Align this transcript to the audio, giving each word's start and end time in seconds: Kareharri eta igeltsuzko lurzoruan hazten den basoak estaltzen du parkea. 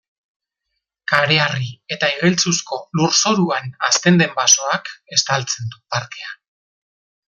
Kareharri 1.11 1.69
eta 1.97 2.09
igeltsuzko 2.15 2.81
lurzoruan 3.01 3.71
hazten 3.89 4.21
den 4.25 4.35
basoak 4.43 4.93
estaltzen 5.19 5.75
du 5.77 5.87
parkea. 5.97 6.39